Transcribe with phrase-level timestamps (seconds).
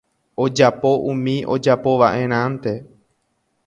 [0.43, 2.71] Ojapo umi ojapovaʼerãnte.